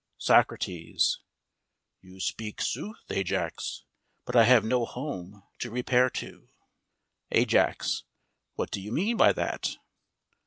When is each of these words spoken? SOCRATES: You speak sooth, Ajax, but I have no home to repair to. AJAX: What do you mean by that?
SOCRATES: 0.17 1.19
You 2.01 2.19
speak 2.19 2.59
sooth, 2.59 3.01
Ajax, 3.11 3.83
but 4.25 4.35
I 4.35 4.45
have 4.45 4.65
no 4.65 4.83
home 4.83 5.43
to 5.59 5.69
repair 5.69 6.09
to. 6.09 6.49
AJAX: 7.31 8.01
What 8.55 8.71
do 8.71 8.81
you 8.81 8.91
mean 8.91 9.15
by 9.15 9.31
that? 9.33 9.77